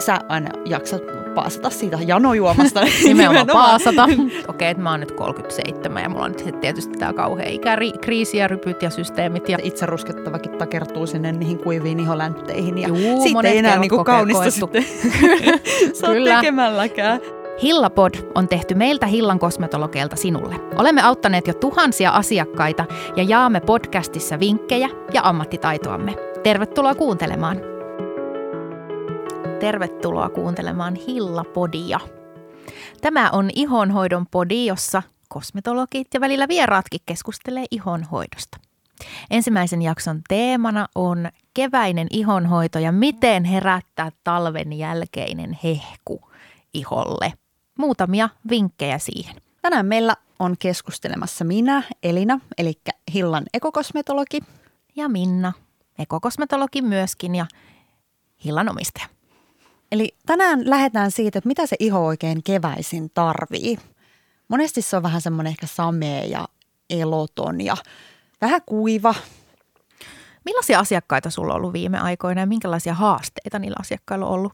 sä 0.00 0.18
aina 0.28 0.50
jaksat 0.64 1.02
paasata 1.34 1.70
siitä 1.70 1.98
janojuomasta. 2.06 2.80
Nimenomaan 3.04 3.46
paasata. 3.46 4.04
Okei, 4.04 4.42
okay, 4.48 4.68
että 4.68 4.82
mä 4.82 4.90
oon 4.90 5.00
nyt 5.00 5.12
37 5.12 6.02
ja 6.02 6.08
mulla 6.08 6.24
on 6.24 6.34
nyt 6.44 6.60
tietysti 6.60 6.98
tämä 6.98 7.12
kauhea 7.12 7.48
ikäkriisi 7.48 8.36
ja 8.36 8.48
rypyt 8.48 8.82
ja 8.82 8.90
systeemit. 8.90 9.48
Ja... 9.48 9.58
Itse 9.62 9.86
ruskettavakin 9.86 10.52
takertuu 10.52 11.06
sinne 11.06 11.32
niihin 11.32 11.58
kuiviin 11.58 12.00
iholäntteihin 12.00 12.78
ja 12.78 12.88
Juu, 12.88 13.22
siitä 13.22 13.48
ei 13.48 13.58
enää 13.58 13.78
niinku 13.78 14.04
kaunista 14.04 14.42
koettu. 14.42 14.60
sitten 14.60 14.84
saa 16.00 16.10
tekemälläkään. 16.24 17.20
Hillapod 17.62 18.14
on 18.34 18.48
tehty 18.48 18.74
meiltä 18.74 19.06
Hillan 19.06 19.38
kosmetologeilta 19.38 20.16
sinulle. 20.16 20.54
Olemme 20.76 21.02
auttaneet 21.02 21.46
jo 21.46 21.54
tuhansia 21.54 22.10
asiakkaita 22.10 22.84
ja 23.16 23.22
jaamme 23.22 23.60
podcastissa 23.60 24.40
vinkkejä 24.40 24.88
ja 25.12 25.20
ammattitaitoamme. 25.24 26.14
Tervetuloa 26.42 26.94
kuuntelemaan. 26.94 27.67
Tervetuloa 29.60 30.28
kuuntelemaan 30.28 30.94
Hillapodia. 30.94 32.00
Tämä 33.00 33.30
on 33.30 33.50
ihonhoidon 33.54 34.26
podi, 34.30 34.66
jossa 34.66 35.02
kosmetologit 35.28 36.08
ja 36.14 36.20
välillä 36.20 36.48
vieraatkin 36.48 37.00
keskustelee 37.06 37.64
ihonhoidosta. 37.70 38.58
Ensimmäisen 39.30 39.82
jakson 39.82 40.20
teemana 40.28 40.88
on 40.94 41.28
keväinen 41.54 42.06
ihonhoito 42.10 42.78
ja 42.78 42.92
miten 42.92 43.44
herättää 43.44 44.12
talven 44.24 44.72
jälkeinen 44.72 45.58
hehku 45.64 46.20
iholle. 46.74 47.32
Muutamia 47.78 48.28
vinkkejä 48.50 48.98
siihen. 48.98 49.36
Tänään 49.62 49.86
meillä 49.86 50.14
on 50.38 50.56
keskustelemassa 50.58 51.44
minä, 51.44 51.82
Elina, 52.02 52.40
eli 52.58 52.72
Hillan 53.14 53.44
ekokosmetologi. 53.54 54.40
Ja 54.96 55.08
Minna, 55.08 55.52
ekokosmetologi 55.98 56.82
myöskin 56.82 57.34
ja 57.34 57.46
Hillan 58.44 58.70
omistaja. 58.70 59.17
Eli 59.92 60.16
tänään 60.26 60.70
lähdetään 60.70 61.10
siitä, 61.10 61.38
että 61.38 61.48
mitä 61.48 61.66
se 61.66 61.76
iho 61.78 62.06
oikein 62.06 62.42
keväisin 62.42 63.10
tarvii. 63.14 63.78
Monesti 64.48 64.82
se 64.82 64.96
on 64.96 65.02
vähän 65.02 65.20
semmoinen 65.20 65.50
ehkä 65.50 65.66
samea 65.66 66.24
ja 66.24 66.48
eloton 66.90 67.60
ja 67.60 67.76
vähän 68.40 68.62
kuiva. 68.66 69.14
Millaisia 70.44 70.78
asiakkaita 70.78 71.30
sulla 71.30 71.52
on 71.52 71.56
ollut 71.56 71.72
viime 71.72 71.98
aikoina 71.98 72.40
ja 72.40 72.46
minkälaisia 72.46 72.94
haasteita 72.94 73.58
niillä 73.58 73.76
asiakkailla 73.80 74.26
on 74.26 74.32
ollut? 74.32 74.52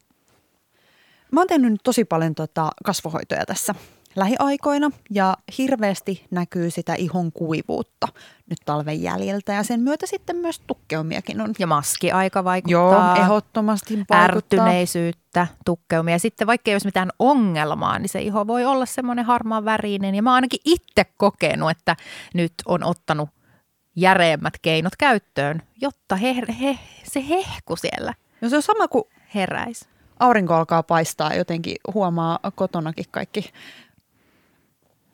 Mä 1.33 1.41
oon 1.41 1.47
tehnyt 1.47 1.81
tosi 1.85 2.05
paljon 2.05 2.35
tota 2.35 2.71
kasvohoitoja 2.85 3.47
tässä 3.47 3.75
lähiaikoina 4.17 4.91
ja 5.11 5.37
hirveästi 5.59 6.27
näkyy 6.31 6.71
sitä 6.71 6.95
ihon 6.95 7.33
kuivuutta 7.33 8.09
nyt 8.51 8.59
talven 8.65 9.03
jäljiltä 9.03 9.53
ja 9.53 9.63
sen 9.63 9.81
myötä 9.81 10.07
sitten 10.07 10.37
myös 10.37 10.61
tukkeumiakin 10.67 11.41
on. 11.41 11.55
Ja 11.59 11.67
maskiaika 11.67 12.45
vaikuttaa. 12.45 13.17
Joo, 13.17 13.25
ehdottomasti 13.25 13.95
vaikuttaa. 13.97 14.23
Ärtyneisyyttä, 14.25 15.47
tukkeumia. 15.65 16.19
Sitten 16.19 16.47
vaikka 16.47 16.71
ei 16.71 16.75
olisi 16.75 16.87
mitään 16.87 17.11
ongelmaa, 17.19 17.99
niin 17.99 18.09
se 18.09 18.23
iho 18.23 18.47
voi 18.47 18.65
olla 18.65 18.87
semmoinen 18.87 19.25
harmaan 19.25 19.65
värinen 19.65 20.15
ja 20.15 20.23
mä 20.23 20.31
oon 20.31 20.35
ainakin 20.35 20.61
itse 20.65 21.05
kokenut, 21.17 21.71
että 21.71 21.97
nyt 22.35 22.55
on 22.67 22.85
ottanut 22.85 23.29
järeemmät 23.97 24.55
keinot 24.63 24.97
käyttöön, 24.97 25.63
jotta 25.81 26.17
he, 26.17 26.35
he, 26.61 26.79
se 27.05 27.29
hehku 27.29 27.77
siellä 27.77 28.15
No 28.45 28.49
se 28.49 28.57
on 28.57 28.63
sama 28.63 28.89
kuin 28.89 29.05
heräisi. 29.35 29.89
Aurinko 30.21 30.55
alkaa 30.55 30.83
paistaa, 30.83 31.35
jotenkin 31.35 31.77
huomaa 31.95 32.39
kotonakin 32.55 33.05
kaikki 33.11 33.51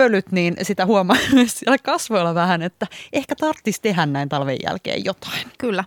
pölyt, 0.00 0.32
niin 0.32 0.56
sitä 0.62 0.86
huomaa 0.86 1.16
myös 1.32 1.58
siellä 1.58 1.78
kasvoilla 1.78 2.34
vähän, 2.34 2.62
että 2.62 2.86
ehkä 3.12 3.34
tarvitsisi 3.36 3.82
tehdä 3.82 4.06
näin 4.06 4.28
talven 4.28 4.56
jälkeen 4.64 5.04
jotain. 5.04 5.46
Kyllä. 5.58 5.84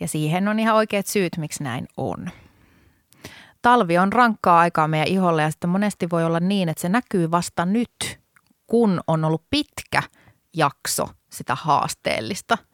Ja 0.00 0.08
siihen 0.08 0.48
on 0.48 0.58
ihan 0.58 0.76
oikeat 0.76 1.06
syyt, 1.06 1.36
miksi 1.36 1.62
näin 1.62 1.88
on. 1.96 2.30
Talvi 3.62 3.98
on 3.98 4.12
rankkaa 4.12 4.60
aikaa 4.60 4.88
meidän 4.88 5.08
iholle 5.08 5.42
ja 5.42 5.50
sitten 5.50 5.70
monesti 5.70 6.10
voi 6.10 6.24
olla 6.24 6.40
niin, 6.40 6.68
että 6.68 6.80
se 6.80 6.88
näkyy 6.88 7.30
vasta 7.30 7.66
nyt, 7.66 8.20
kun 8.66 9.00
on 9.06 9.24
ollut 9.24 9.44
pitkä 9.50 10.02
jakso 10.56 11.08
sitä 11.30 11.54
haasteellista– 11.54 12.58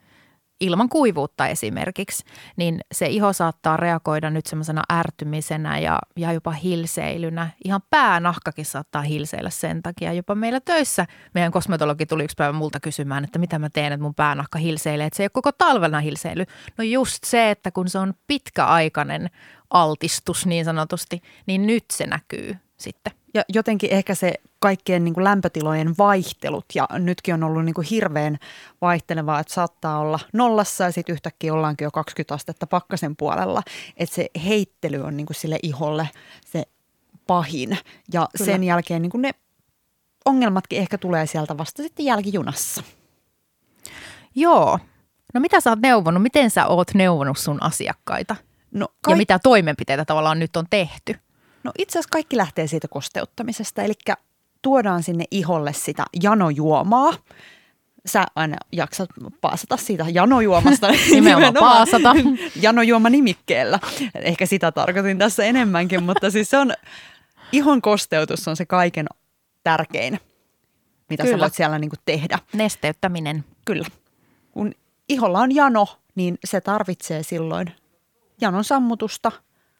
ilman 0.61 0.89
kuivuutta 0.89 1.47
esimerkiksi, 1.47 2.23
niin 2.55 2.81
se 2.91 3.07
iho 3.07 3.33
saattaa 3.33 3.77
reagoida 3.77 4.29
nyt 4.29 4.45
semmoisena 4.45 4.81
ärtymisenä 4.93 5.79
ja, 5.79 5.99
ja 6.15 6.33
jopa 6.33 6.51
hilseilynä. 6.51 7.49
Ihan 7.65 7.81
päänahkakin 7.89 8.65
saattaa 8.65 9.01
hilseillä 9.01 9.49
sen 9.49 9.81
takia. 9.81 10.13
Jopa 10.13 10.35
meillä 10.35 10.59
töissä 10.59 11.05
meidän 11.33 11.51
kosmetologi 11.51 12.05
tuli 12.05 12.23
yksi 12.23 12.35
päivä 12.37 12.53
multa 12.53 12.79
kysymään, 12.79 13.23
että 13.23 13.39
mitä 13.39 13.59
mä 13.59 13.69
teen, 13.69 13.93
että 13.93 14.03
mun 14.03 14.15
päänahka 14.15 14.59
hilseilee. 14.59 15.05
Että 15.05 15.17
se 15.17 15.23
ei 15.23 15.25
ole 15.25 15.31
koko 15.33 15.51
talvena 15.51 15.99
hilseily. 15.99 16.45
No 16.77 16.83
just 16.83 17.23
se, 17.23 17.51
että 17.51 17.71
kun 17.71 17.89
se 17.89 17.99
on 17.99 18.13
pitkäaikainen 18.27 19.29
altistus 19.69 20.45
niin 20.45 20.65
sanotusti, 20.65 21.21
niin 21.45 21.67
nyt 21.67 21.85
se 21.91 22.05
näkyy 22.05 22.57
sitten. 22.81 23.13
Ja 23.33 23.43
jotenkin 23.49 23.91
ehkä 23.91 24.15
se 24.15 24.33
kaikkien 24.59 25.03
niin 25.03 25.13
kuin 25.13 25.23
lämpötilojen 25.23 25.95
vaihtelut 25.97 26.65
ja 26.75 26.87
nytkin 26.91 27.33
on 27.33 27.43
ollut 27.43 27.65
niin 27.65 27.73
kuin 27.73 27.87
hirveän 27.87 28.37
vaihtelevaa, 28.81 29.39
että 29.39 29.53
saattaa 29.53 29.99
olla 29.99 30.19
nollassa 30.33 30.83
ja 30.83 30.91
sitten 30.91 31.13
yhtäkkiä 31.13 31.53
ollaankin 31.53 31.85
jo 31.85 31.91
20 31.91 32.33
astetta 32.33 32.67
pakkasen 32.67 33.15
puolella. 33.15 33.63
Että 33.97 34.15
se 34.15 34.27
heittely 34.45 35.01
on 35.01 35.17
niin 35.17 35.27
kuin 35.27 35.35
sille 35.35 35.59
iholle 35.63 36.09
se 36.45 36.63
pahin 37.27 37.77
ja 38.13 38.27
Kyllä. 38.37 38.51
sen 38.51 38.63
jälkeen 38.63 39.01
niin 39.01 39.11
kuin 39.11 39.21
ne 39.21 39.31
ongelmatkin 40.25 40.79
ehkä 40.79 40.97
tulee 40.97 41.25
sieltä 41.25 41.57
vasta 41.57 41.83
sitten 41.83 42.05
jälkijunassa. 42.05 42.83
Joo. 44.35 44.79
No 45.33 45.39
mitä 45.39 45.61
sä 45.61 45.69
oot 45.69 45.79
neuvonut? 45.79 46.23
Miten 46.23 46.49
sä 46.49 46.67
oot 46.67 46.93
neuvonut 46.93 47.37
sun 47.37 47.63
asiakkaita? 47.63 48.35
No, 48.71 48.87
kaik- 49.01 49.13
ja 49.13 49.17
mitä 49.17 49.39
toimenpiteitä 49.39 50.05
tavallaan 50.05 50.39
nyt 50.39 50.55
on 50.55 50.65
tehty? 50.69 51.15
No 51.63 51.71
itse 51.77 51.99
asiassa 51.99 52.11
kaikki 52.11 52.37
lähtee 52.37 52.67
siitä 52.67 52.87
kosteuttamisesta, 52.87 53.81
eli 53.81 53.93
tuodaan 54.61 55.03
sinne 55.03 55.25
iholle 55.31 55.73
sitä 55.73 56.05
janojuomaa. 56.23 57.13
Sä 58.05 58.25
aina 58.35 58.57
jaksat 58.71 59.09
paasata 59.41 59.77
siitä 59.77 60.05
janojuomasta. 60.11 60.87
Nimenomaan 61.11 61.53
paasata. 61.53 62.13
Janojuoma 62.61 63.09
nimikkeellä. 63.09 63.79
Ehkä 64.15 64.45
sitä 64.45 64.71
tarkoitin 64.71 65.17
tässä 65.17 65.43
enemmänkin, 65.43 66.03
mutta 66.03 66.31
siis 66.31 66.49
se 66.49 66.57
on, 66.57 66.73
ihon 67.51 67.81
kosteutus 67.81 68.47
on 68.47 68.55
se 68.55 68.65
kaiken 68.65 69.05
tärkein, 69.63 70.19
mitä 71.09 71.23
Kyllä. 71.23 71.37
sä 71.37 71.41
voit 71.41 71.53
siellä 71.53 71.79
niin 71.79 71.91
tehdä. 72.05 72.39
Nesteyttäminen. 72.53 73.45
Kyllä. 73.65 73.87
Kun 74.51 74.71
iholla 75.09 75.39
on 75.39 75.55
jano, 75.55 75.87
niin 76.15 76.37
se 76.45 76.61
tarvitsee 76.61 77.23
silloin 77.23 77.71
janon 78.41 78.63
sammutusta, 78.63 79.31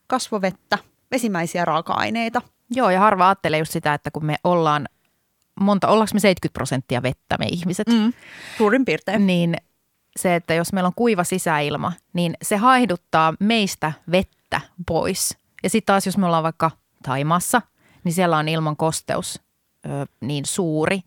kasvovettä, 0.07 0.77
vesimäisiä 1.11 1.65
raaka-aineita. 1.65 2.41
Joo, 2.69 2.89
ja 2.89 2.99
harva 2.99 3.27
ajattelee 3.27 3.59
just 3.59 3.71
sitä, 3.71 3.93
että 3.93 4.11
kun 4.11 4.25
me 4.25 4.35
ollaan 4.43 4.87
monta, 5.59 5.87
ollaanko 5.87 6.13
me 6.13 6.19
70 6.19 6.53
prosenttia 6.53 7.03
vettä 7.03 7.37
me 7.39 7.45
ihmiset? 7.45 7.87
Mm, 7.87 8.13
suurin 8.57 8.85
piirtein. 8.85 9.27
Niin 9.27 9.57
se, 10.19 10.35
että 10.35 10.53
jos 10.53 10.73
meillä 10.73 10.87
on 10.87 10.93
kuiva 10.95 11.23
sisäilma, 11.23 11.93
niin 12.13 12.33
se 12.41 12.57
haihduttaa 12.57 13.33
meistä 13.39 13.93
vettä 14.11 14.61
pois. 14.87 15.37
Ja 15.63 15.69
sitten 15.69 15.93
taas, 15.93 16.05
jos 16.05 16.17
me 16.17 16.25
ollaan 16.25 16.43
vaikka 16.43 16.71
Taimassa, 17.03 17.61
niin 18.03 18.13
siellä 18.13 18.37
on 18.37 18.49
ilman 18.49 18.77
kosteus 18.77 19.41
ö, 19.85 19.89
niin 20.21 20.45
suuri, 20.45 20.99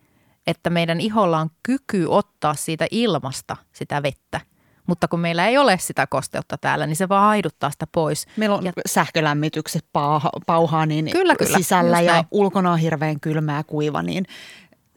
että 0.47 0.69
meidän 0.69 1.01
iholla 1.01 1.39
on 1.39 1.49
kyky 1.63 2.05
ottaa 2.09 2.53
siitä 2.53 2.87
ilmasta 2.91 3.57
sitä 3.73 4.03
vettä– 4.03 4.41
mutta 4.87 5.07
kun 5.07 5.19
meillä 5.19 5.47
ei 5.47 5.57
ole 5.57 5.77
sitä 5.77 6.07
kosteutta 6.07 6.57
täällä, 6.57 6.87
niin 6.87 6.95
se 6.95 7.09
vaan 7.09 7.27
haiduttaa 7.27 7.71
sitä 7.71 7.87
pois. 7.91 8.27
Meillä 8.37 8.55
on 8.55 8.65
ja... 8.65 8.71
sähkölämmitykset 8.85 9.85
pauha, 9.93 10.29
pauhaa 10.45 10.85
niin 10.85 11.11
kyllä, 11.11 11.35
kyllä, 11.35 11.57
sisällä 11.57 12.01
ja 12.01 12.13
näin. 12.13 12.25
ulkona 12.31 12.71
on 12.71 12.79
hirveän 12.79 13.19
kylmää 13.19 13.63
kuiva, 13.63 14.01
niin 14.01 14.25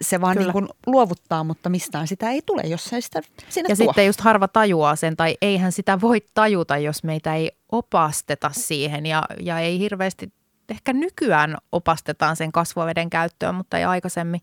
se 0.00 0.20
vaan 0.20 0.36
niin 0.36 0.52
kuin 0.52 0.68
luovuttaa, 0.86 1.44
mutta 1.44 1.68
mistään 1.68 2.08
sitä 2.08 2.30
ei 2.30 2.42
tule, 2.46 2.62
jos 2.62 2.92
ei 2.92 3.02
sitä 3.02 3.20
sinne 3.48 3.68
Ja 3.68 3.76
tuo. 3.76 3.86
sitten 3.86 4.06
just 4.06 4.20
harva 4.20 4.48
tajuaa 4.48 4.96
sen, 4.96 5.16
tai 5.16 5.36
eihän 5.42 5.72
sitä 5.72 6.00
voi 6.00 6.20
tajuta, 6.34 6.76
jos 6.76 7.04
meitä 7.04 7.34
ei 7.34 7.52
opasteta 7.72 8.50
siihen, 8.52 9.06
ja, 9.06 9.22
ja 9.40 9.58
ei 9.58 9.78
hirveästi, 9.78 10.32
ehkä 10.68 10.92
nykyään 10.92 11.56
opastetaan 11.72 12.36
sen 12.36 12.52
kasvoveden 12.52 13.10
käyttöön, 13.10 13.54
mutta 13.54 13.78
ei 13.78 13.84
aikaisemmin, 13.84 14.40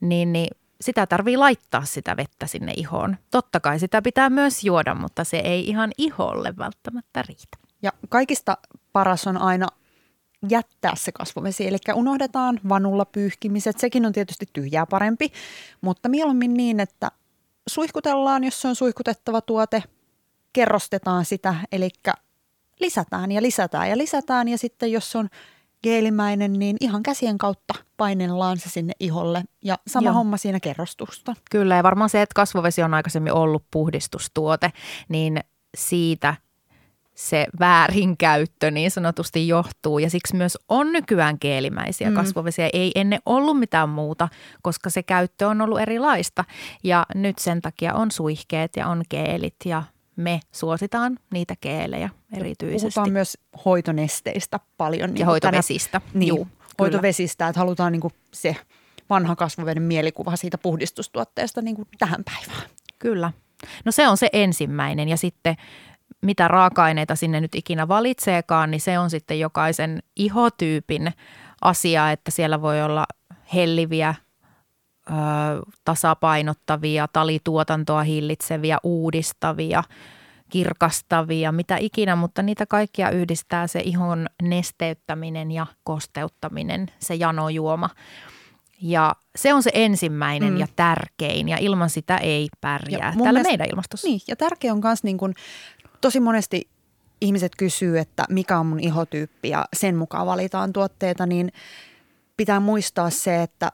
niin, 0.00 0.32
niin 0.32 0.48
sitä 0.80 1.06
tarvii 1.06 1.36
laittaa 1.36 1.84
sitä 1.84 2.16
vettä 2.16 2.46
sinne 2.46 2.72
ihoon. 2.76 3.16
Totta 3.30 3.60
kai 3.60 3.78
sitä 3.78 4.02
pitää 4.02 4.30
myös 4.30 4.64
juoda, 4.64 4.94
mutta 4.94 5.24
se 5.24 5.36
ei 5.36 5.68
ihan 5.68 5.90
iholle 5.98 6.54
välttämättä 6.58 7.22
riitä. 7.22 7.58
Ja 7.82 7.92
kaikista 8.08 8.56
paras 8.92 9.26
on 9.26 9.36
aina 9.36 9.66
jättää 10.50 10.92
se 10.96 11.12
kasvovesi, 11.12 11.66
eli 11.66 11.78
unohdetaan 11.94 12.60
vanulla 12.68 13.04
pyyhkimiset. 13.04 13.78
Sekin 13.78 14.06
on 14.06 14.12
tietysti 14.12 14.46
tyhjää 14.52 14.86
parempi, 14.86 15.32
mutta 15.80 16.08
mieluummin 16.08 16.54
niin, 16.54 16.80
että 16.80 17.10
suihkutellaan, 17.68 18.44
jos 18.44 18.60
se 18.60 18.68
on 18.68 18.76
suihkutettava 18.76 19.40
tuote, 19.40 19.82
kerrostetaan 20.52 21.24
sitä, 21.24 21.54
eli 21.72 21.88
lisätään 22.80 23.32
ja 23.32 23.42
lisätään 23.42 23.90
ja 23.90 23.98
lisätään 23.98 24.48
ja 24.48 24.58
sitten 24.58 24.92
jos 24.92 25.16
on 25.16 25.28
geelimäinen, 25.82 26.52
niin 26.52 26.76
ihan 26.80 27.02
käsien 27.02 27.38
kautta 27.38 27.74
painellaan 27.96 28.58
se 28.58 28.68
sinne 28.68 28.92
iholle. 29.00 29.42
Ja 29.64 29.78
sama 29.86 30.08
Joo. 30.08 30.14
homma 30.14 30.36
siinä 30.36 30.60
kerrostusta. 30.60 31.34
Kyllä, 31.50 31.76
ja 31.76 31.82
varmaan 31.82 32.10
se, 32.10 32.22
että 32.22 32.34
kasvovesi 32.34 32.82
on 32.82 32.94
aikaisemmin 32.94 33.32
ollut 33.32 33.64
puhdistustuote, 33.70 34.72
niin 35.08 35.40
siitä 35.76 36.34
se 37.18 37.46
väärinkäyttö 37.60 38.70
niin 38.70 38.90
sanotusti 38.90 39.48
johtuu 39.48 39.98
ja 39.98 40.10
siksi 40.10 40.36
myös 40.36 40.58
on 40.68 40.92
nykyään 40.92 41.38
keelimäisiä 41.38 42.10
mm. 42.10 42.16
kasvovesiä. 42.16 42.70
Ei 42.72 42.92
ennen 42.94 43.20
ollut 43.26 43.58
mitään 43.58 43.88
muuta, 43.88 44.28
koska 44.62 44.90
se 44.90 45.02
käyttö 45.02 45.48
on 45.48 45.60
ollut 45.60 45.80
erilaista 45.80 46.44
ja 46.84 47.06
nyt 47.14 47.38
sen 47.38 47.60
takia 47.60 47.94
on 47.94 48.10
suihkeet 48.10 48.76
ja 48.76 48.86
on 48.86 49.02
keelit 49.08 49.56
ja 49.64 49.82
me 50.18 50.40
suositaan 50.52 51.18
niitä 51.32 51.54
keelejä 51.60 52.10
erityisesti. 52.32 52.80
Puhutaan 52.80 53.12
myös 53.12 53.38
hoitonesteistä 53.64 54.60
paljon. 54.76 55.10
Niin 55.10 55.20
ja 55.20 55.26
hoitovesistä. 55.26 56.00
Tänä, 56.00 56.12
niin, 56.14 56.28
Juu, 56.28 56.48
hoitovesistä, 56.78 57.48
että 57.48 57.60
halutaan 57.60 57.92
niin 57.92 58.02
se 58.34 58.56
vanha 59.10 59.36
kasvoveden 59.36 59.82
mielikuva 59.82 60.36
siitä 60.36 60.58
puhdistustuotteesta 60.58 61.62
niin 61.62 61.76
kuin 61.76 61.88
tähän 61.98 62.24
päivään. 62.24 62.70
Kyllä. 62.98 63.32
No 63.84 63.92
se 63.92 64.08
on 64.08 64.16
se 64.16 64.28
ensimmäinen 64.32 65.08
ja 65.08 65.16
sitten 65.16 65.56
mitä 66.22 66.48
raaka-aineita 66.48 67.16
sinne 67.16 67.40
nyt 67.40 67.54
ikinä 67.54 67.88
valitseekaan, 67.88 68.70
niin 68.70 68.80
se 68.80 68.98
on 68.98 69.10
sitten 69.10 69.40
jokaisen 69.40 70.02
ihotyypin 70.16 71.12
asia, 71.60 72.10
että 72.10 72.30
siellä 72.30 72.62
voi 72.62 72.82
olla 72.82 73.06
helliviä, 73.54 74.14
ö, 75.10 75.12
tasapainottavia, 75.84 77.08
talituotantoa 77.12 78.02
hillitseviä, 78.02 78.78
uudistavia, 78.82 79.82
kirkastavia, 80.48 81.52
mitä 81.52 81.76
ikinä, 81.76 82.16
mutta 82.16 82.42
niitä 82.42 82.66
kaikkia 82.66 83.10
yhdistää 83.10 83.66
se 83.66 83.80
ihon 83.84 84.26
nesteyttäminen 84.42 85.50
ja 85.50 85.66
kosteuttaminen, 85.84 86.86
se 86.98 87.14
janojuoma. 87.14 87.90
Ja 88.82 89.14
se 89.36 89.54
on 89.54 89.62
se 89.62 89.70
ensimmäinen 89.74 90.52
mm. 90.52 90.58
ja 90.58 90.66
tärkein 90.76 91.48
ja 91.48 91.56
ilman 91.60 91.90
sitä 91.90 92.16
ei 92.16 92.48
pärjää 92.60 92.98
ja 92.98 93.12
täällä 93.12 93.24
mielestä, 93.24 93.48
meidän 93.48 93.66
ilmastossa. 93.70 94.08
Niin 94.08 94.20
ja 94.28 94.36
tärkeä 94.36 94.72
on 94.72 94.80
myös 94.84 95.04
niin 95.04 95.18
kuin, 95.18 95.34
tosi 96.00 96.20
monesti 96.20 96.68
ihmiset 97.20 97.52
kysyy, 97.56 97.98
että 97.98 98.24
mikä 98.28 98.58
on 98.58 98.66
mun 98.66 98.80
ihotyyppi 98.80 99.48
ja 99.48 99.64
sen 99.76 99.96
mukaan 99.96 100.26
valitaan 100.26 100.72
tuotteita, 100.72 101.26
niin 101.26 101.52
pitää 102.36 102.60
muistaa 102.60 103.10
se, 103.10 103.42
että 103.42 103.72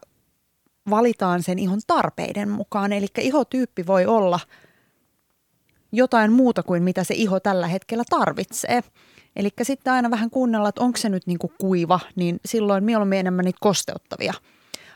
valitaan 0.91 1.43
sen 1.43 1.59
ihon 1.59 1.81
tarpeiden 1.87 2.49
mukaan. 2.49 2.93
Eli 2.93 3.07
ihotyyppi 3.19 3.87
voi 3.87 4.07
olla 4.07 4.41
jotain 5.93 6.33
muuta 6.33 6.63
kuin 6.63 6.83
mitä 6.83 7.05
se 7.05 7.15
iho 7.15 7.41
tällä 7.41 7.67
hetkellä 7.67 8.05
tarvitsee. 8.11 8.81
Eli 9.37 9.49
sitten 9.63 9.93
aina 9.93 10.11
vähän 10.11 10.31
kuunnella, 10.31 10.69
että 10.69 10.83
onko 10.83 10.97
se 10.97 11.09
nyt 11.09 11.27
niin 11.27 11.39
kuin 11.39 11.53
kuiva, 11.59 12.01
niin 12.17 12.41
silloin 12.45 12.85
mieluummin 12.85 13.19
enemmän 13.19 13.45
niitä 13.45 13.59
kosteuttavia– 13.61 14.35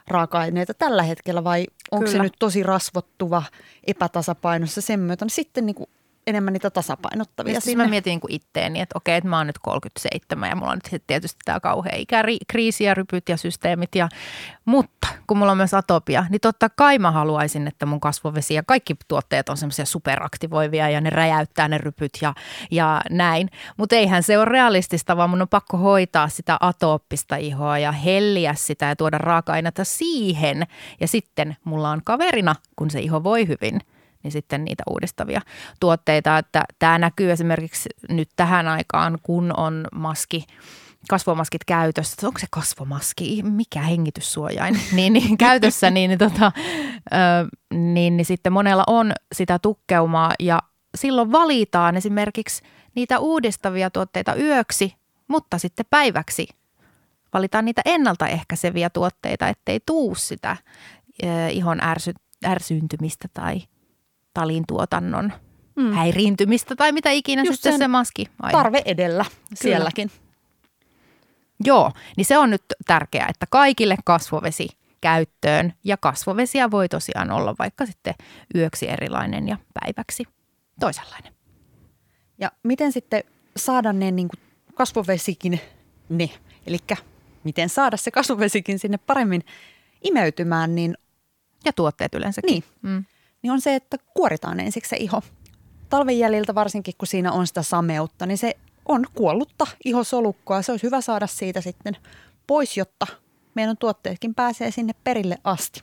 raaka-aineita 0.08 0.74
tällä 0.74 1.02
hetkellä 1.02 1.44
vai 1.44 1.66
onko 1.90 2.04
Kyllä. 2.04 2.16
se 2.16 2.22
nyt 2.22 2.34
tosi 2.38 2.62
rasvottuva 2.62 3.42
epätasapainossa 3.86 4.80
sen 4.80 5.00
myötä, 5.00 5.24
niin 5.24 5.30
sitten 5.30 5.66
niin 5.66 5.74
kuin 5.74 5.90
enemmän 6.28 6.52
niitä 6.52 6.70
tasapainottavia 6.70 7.54
ja 7.54 7.60
sinne. 7.60 7.84
Mä 7.84 7.90
mietin 7.90 8.10
niin 8.10 8.20
kuin 8.20 8.32
itteeni, 8.32 8.80
että 8.80 8.98
okei, 8.98 9.16
että 9.16 9.28
mä 9.28 9.38
oon 9.38 9.46
nyt 9.46 9.58
37 9.58 10.48
ja 10.48 10.56
mulla 10.56 10.72
on 10.72 10.78
nyt 10.92 11.02
tietysti 11.06 11.38
tämä 11.44 11.60
kauhea 11.60 11.96
ikäkriisi 11.96 12.84
ja 12.84 12.94
rypyt 12.94 13.28
ja 13.28 13.36
systeemit. 13.36 13.94
Ja, 13.94 14.08
mutta 14.64 15.08
kun 15.26 15.38
mulla 15.38 15.52
on 15.52 15.58
myös 15.58 15.74
atopia, 15.74 16.24
niin 16.30 16.40
totta 16.40 16.68
kai 16.68 16.98
mä 16.98 17.10
haluaisin, 17.10 17.68
että 17.68 17.86
mun 17.86 18.00
kasvovesi 18.00 18.54
ja 18.54 18.62
kaikki 18.66 18.96
tuotteet 19.08 19.48
on 19.48 19.56
semmoisia 19.56 19.84
superaktivoivia 19.84 20.88
ja 20.88 21.00
ne 21.00 21.10
räjäyttää 21.10 21.68
ne 21.68 21.78
rypyt 21.78 22.12
ja, 22.22 22.34
ja 22.70 23.00
näin. 23.10 23.50
Mutta 23.76 23.96
eihän 23.96 24.22
se 24.22 24.38
ole 24.38 24.44
realistista, 24.44 25.16
vaan 25.16 25.30
mun 25.30 25.42
on 25.42 25.48
pakko 25.48 25.76
hoitaa 25.76 26.28
sitä 26.28 26.56
atooppista 26.60 27.36
ihoa 27.36 27.78
ja 27.78 27.92
helliä 27.92 28.54
sitä 28.54 28.86
ja 28.86 28.96
tuoda 28.96 29.18
raaka-aineita 29.18 29.84
siihen. 29.84 30.66
Ja 31.00 31.08
sitten 31.08 31.56
mulla 31.64 31.90
on 31.90 32.00
kaverina, 32.04 32.54
kun 32.76 32.90
se 32.90 33.00
iho 33.00 33.22
voi 33.22 33.48
hyvin– 33.48 33.80
niin 34.22 34.32
sitten 34.32 34.64
niitä 34.64 34.82
uudistavia 34.90 35.40
tuotteita. 35.80 36.38
Että 36.38 36.64
tämä 36.78 36.98
näkyy 36.98 37.30
esimerkiksi 37.30 37.88
nyt 38.08 38.28
tähän 38.36 38.68
aikaan, 38.68 39.18
kun 39.22 39.52
on 39.56 39.86
maski, 39.92 40.46
kasvomaskit 41.08 41.64
käytössä. 41.64 42.26
Onko 42.26 42.38
se 42.38 42.46
kasvomaski? 42.50 43.42
Mikä 43.42 43.80
hengityssuojain? 43.80 44.80
niin, 44.96 45.12
niin 45.12 45.38
käytössä, 45.38 45.90
niin, 45.90 46.08
niin, 46.08 46.18
tota, 46.18 46.52
ö, 47.12 47.16
niin, 47.74 48.16
niin 48.16 48.24
sitten 48.24 48.52
monella 48.52 48.84
on 48.86 49.12
sitä 49.34 49.58
tukkeumaa 49.58 50.34
ja 50.40 50.62
silloin 50.94 51.32
valitaan 51.32 51.96
esimerkiksi 51.96 52.62
niitä 52.94 53.18
uudistavia 53.18 53.90
tuotteita 53.90 54.34
yöksi, 54.34 54.94
mutta 55.28 55.58
sitten 55.58 55.86
päiväksi 55.90 56.48
valitaan 57.32 57.64
niitä 57.64 57.82
ennaltaehkäiseviä 57.84 58.90
tuotteita, 58.90 59.48
ettei 59.48 59.80
tuu 59.86 60.14
sitä 60.14 60.56
ihon 61.50 61.80
ärsy, 61.82 62.12
ärsyyntymistä 62.46 63.28
tai 63.34 63.60
talin 64.34 64.64
tuotannon 64.66 65.32
mm. 65.76 65.92
häiriintymistä 65.92 66.76
tai 66.76 66.92
mitä 66.92 67.10
ikinä 67.10 67.42
Just 67.42 67.62
sitten 67.62 67.78
se 67.78 67.88
maski. 67.88 68.26
Aina. 68.42 68.58
Tarve 68.58 68.82
edellä 68.84 69.24
sielläkin. 69.54 70.10
Joo, 71.64 71.92
niin 72.16 72.24
se 72.24 72.38
on 72.38 72.50
nyt 72.50 72.62
tärkeää, 72.86 73.26
että 73.28 73.46
kaikille 73.50 73.96
kasvovesi 74.04 74.68
käyttöön 75.00 75.72
ja 75.84 75.96
kasvovesiä 75.96 76.70
voi 76.70 76.88
tosiaan 76.88 77.30
olla 77.30 77.54
vaikka 77.58 77.86
sitten 77.86 78.14
yöksi 78.54 78.88
erilainen 78.88 79.48
ja 79.48 79.56
päiväksi 79.74 80.24
toisenlainen. 80.80 81.32
Ja 82.38 82.52
miten 82.62 82.92
sitten 82.92 83.24
saada 83.56 83.92
ne 83.92 84.10
niin 84.10 84.28
kuin 84.28 84.40
kasvovesikin 84.74 85.60
ne, 86.08 86.30
eli 86.66 86.78
miten 87.44 87.68
saada 87.68 87.96
se 87.96 88.10
kasvovesikin 88.10 88.78
sinne 88.78 88.98
paremmin 88.98 89.44
imeytymään, 90.04 90.74
niin 90.74 90.94
ja 91.64 91.72
tuotteet 91.72 92.14
yleensäkin. 92.14 92.50
Niin. 92.50 92.64
Mm 92.82 93.04
niin 93.42 93.50
on 93.50 93.60
se, 93.60 93.74
että 93.74 93.96
kuoritaan 94.14 94.60
ensiksi 94.60 94.90
se 94.90 94.96
iho. 94.96 95.22
Talven 95.88 96.18
jäljiltä 96.18 96.54
varsinkin, 96.54 96.94
kun 96.98 97.08
siinä 97.08 97.32
on 97.32 97.46
sitä 97.46 97.62
sameutta, 97.62 98.26
niin 98.26 98.38
se 98.38 98.56
on 98.86 99.06
kuollutta 99.14 99.66
ihosolukkoa. 99.84 100.62
Se 100.62 100.72
olisi 100.72 100.86
hyvä 100.86 101.00
saada 101.00 101.26
siitä 101.26 101.60
sitten 101.60 101.96
pois, 102.46 102.76
jotta 102.76 103.06
meidän 103.54 103.76
tuotteetkin 103.76 104.34
pääsee 104.34 104.70
sinne 104.70 104.92
perille 105.04 105.38
asti. 105.44 105.80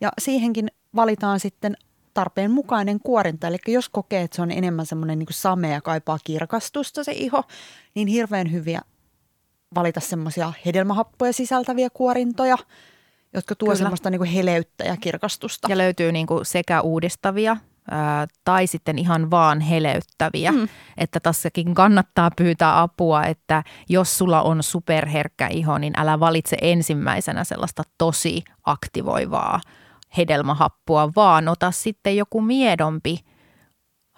Ja 0.00 0.12
siihenkin 0.20 0.68
valitaan 0.96 1.40
sitten 1.40 1.76
tarpeen 2.14 2.50
mukainen 2.50 3.00
kuorinta. 3.00 3.46
Eli 3.46 3.56
jos 3.68 3.88
kokee, 3.88 4.22
että 4.22 4.36
se 4.36 4.42
on 4.42 4.50
enemmän 4.50 4.86
semmoinen 4.86 5.18
niin 5.18 5.26
samea 5.30 5.70
ja 5.70 5.80
kaipaa 5.80 6.18
kirkastusta 6.24 7.04
se 7.04 7.12
iho, 7.12 7.44
niin 7.94 8.08
hirveän 8.08 8.52
hyviä 8.52 8.80
valita 9.74 10.00
semmoisia 10.00 10.52
hedelmähappoja 10.66 11.32
sisältäviä 11.32 11.90
kuorintoja– 11.90 12.56
jotka 13.34 13.54
tuo 13.54 13.66
Kyllä. 13.66 13.78
semmoista 13.78 14.10
niin 14.10 14.18
kuin 14.18 14.30
heleyttä 14.30 14.84
ja 14.84 14.96
kirkastusta. 14.96 15.68
Ja 15.70 15.78
löytyy 15.78 16.12
niin 16.12 16.26
kuin 16.26 16.46
sekä 16.46 16.80
uudistavia 16.80 17.56
ää, 17.90 18.26
tai 18.44 18.66
sitten 18.66 18.98
ihan 18.98 19.30
vaan 19.30 19.60
heleyttäviä. 19.60 20.52
Mm. 20.52 20.68
Että 20.98 21.20
tässäkin 21.20 21.74
kannattaa 21.74 22.30
pyytää 22.36 22.80
apua, 22.80 23.24
että 23.24 23.62
jos 23.88 24.18
sulla 24.18 24.42
on 24.42 24.62
superherkkä 24.62 25.48
iho, 25.48 25.78
niin 25.78 25.92
älä 25.96 26.20
valitse 26.20 26.56
ensimmäisenä 26.62 27.44
sellaista 27.44 27.82
tosi 27.98 28.44
aktivoivaa 28.64 29.60
hedelmähappua, 30.16 31.10
vaan 31.16 31.48
ota 31.48 31.70
sitten 31.70 32.16
joku 32.16 32.40
miedompi– 32.40 33.18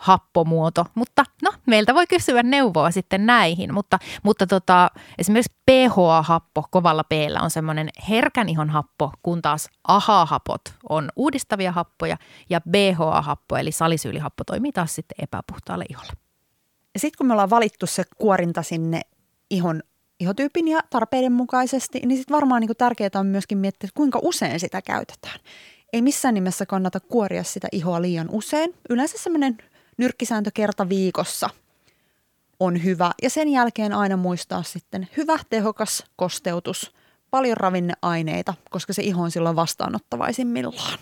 happomuoto, 0.05 0.87
mutta 0.95 1.25
no, 1.43 1.51
meiltä 1.67 1.95
voi 1.95 2.07
kysyä 2.07 2.43
neuvoa 2.43 2.91
sitten 2.91 3.27
näihin, 3.27 3.75
mutta, 3.75 3.99
mutta 4.23 4.47
tota, 4.47 4.91
esimerkiksi 5.19 5.53
PHA-happo 5.71 6.65
kovalla 6.71 7.05
p 7.05 7.13
on 7.41 7.51
semmoinen 7.51 7.89
herkän 8.09 8.49
ihon 8.49 8.71
happo, 8.71 9.13
kun 9.23 9.43
taas 9.43 9.69
AHA-hapot 9.89 10.61
on 10.89 11.09
uudistavia 11.17 11.73
happoja 11.73 12.17
ja 12.51 12.61
BHA-happo 12.61 13.57
eli 13.57 13.73
salisyylihappo 13.73 14.45
toimii 14.45 14.73
taas 14.73 14.95
sitten 14.95 15.25
epäpuhtaalle 15.25 15.85
iholle. 15.89 16.13
Sitten 16.97 17.19
kun 17.19 17.27
me 17.27 17.33
ollaan 17.33 17.51
valittu 17.51 17.87
se 17.87 18.05
kuorinta 18.19 18.63
sinne 18.63 19.01
ihon 19.51 19.83
ihotyypin 20.21 20.69
ja 20.69 20.81
tarpeiden 20.91 21.33
mukaisesti, 21.33 22.01
niin 22.05 22.19
sitten 22.19 22.35
varmaan 22.35 22.61
niin 22.61 22.77
tärkeää 22.79 23.11
on 23.15 23.27
myöskin 23.27 23.59
miettiä, 23.59 23.87
että 23.87 23.97
kuinka 23.97 24.19
usein 24.23 24.61
sitä 24.61 24.83
käytetään. 24.83 25.41
Ei 25.93 26.03
missään 26.03 26.35
nimessä 26.35 26.67
kannata 26.67 27.01
kuoria 27.01 27.45
sitä 27.45 27.69
ihoa 27.73 28.03
liian 28.03 28.29
usein. 28.31 28.75
Yleensä 28.91 29.19
semmoinen 29.19 29.59
nyrkkisääntö 29.99 30.51
kerta 30.55 30.89
viikossa 30.89 31.51
on 32.61 32.85
hyvä. 32.85 33.11
Ja 33.23 33.31
sen 33.31 33.49
jälkeen 33.49 33.93
aina 33.93 34.17
muistaa 34.17 34.63
sitten 34.63 35.09
hyvä, 35.17 35.39
tehokas 35.51 36.05
kosteutus, 36.17 36.93
paljon 37.31 37.57
ravinneaineita, 37.57 38.55
koska 38.71 38.93
se 38.93 39.03
iho 39.03 39.23
on 39.23 39.31
silloin 39.31 39.57
vastaanottavaisimmillaan. 39.57 40.99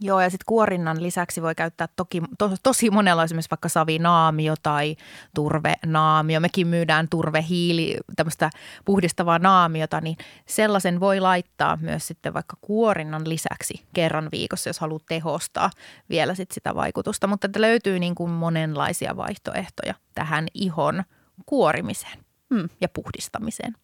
Joo, 0.00 0.20
ja 0.20 0.30
sitten 0.30 0.46
kuorinnan 0.46 1.02
lisäksi 1.02 1.42
voi 1.42 1.54
käyttää 1.54 1.88
toki, 1.96 2.22
to, 2.38 2.50
tosi 2.62 2.90
monella 2.90 3.24
esimerkiksi 3.24 3.50
vaikka 3.50 3.68
savinaamio 3.68 4.54
tai 4.62 4.96
turvenaamio. 5.34 6.40
Mekin 6.40 6.66
myydään 6.66 7.08
turvehiili, 7.08 7.96
tämmöistä 8.16 8.50
puhdistavaa 8.84 9.38
naamiota, 9.38 10.00
niin 10.00 10.16
sellaisen 10.46 11.00
voi 11.00 11.20
laittaa 11.20 11.78
myös 11.80 12.06
sitten 12.06 12.34
vaikka 12.34 12.56
kuorinnan 12.60 13.28
lisäksi 13.28 13.86
kerran 13.94 14.28
viikossa, 14.32 14.68
jos 14.68 14.80
haluaa 14.80 15.00
tehostaa 15.08 15.70
vielä 16.10 16.34
sit 16.34 16.50
sitä 16.50 16.74
vaikutusta. 16.74 17.26
Mutta 17.26 17.46
että 17.46 17.60
löytyy 17.60 17.98
niin 17.98 18.14
kuin 18.14 18.30
monenlaisia 18.30 19.16
vaihtoehtoja 19.16 19.94
tähän 20.14 20.46
ihon 20.54 21.04
kuorimiseen 21.46 22.18
hmm. 22.54 22.68
ja 22.80 22.88
puhdistamiseen. 22.88 23.74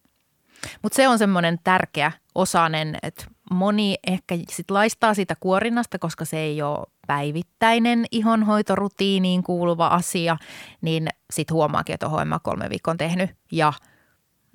Mutta 0.83 0.97
se 0.97 1.09
on 1.09 1.19
semmoinen 1.19 1.59
tärkeä 1.65 2.13
osanen, 2.35 2.99
että 3.03 3.25
moni 3.53 3.95
ehkä 4.07 4.35
sit 4.51 4.71
laistaa 4.71 5.15
siitä 5.15 5.37
kuorinnasta, 5.41 5.99
koska 5.99 6.25
se 6.25 6.39
ei 6.39 6.63
ole 6.63 6.87
päivittäinen 7.07 8.05
ihonhoitorutiiniin 8.11 9.43
kuuluva 9.43 9.87
asia, 9.87 10.37
niin 10.81 11.09
sitten 11.33 11.55
huomaakin, 11.55 11.95
että 11.95 12.07
oho, 12.07 12.21
en 12.21 12.29
mä 12.29 12.39
kolme 12.43 12.71
viikkoa 12.71 12.95
tehnyt 12.99 13.31
ja 13.53 13.73